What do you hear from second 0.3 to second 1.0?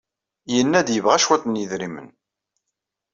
Yenna-d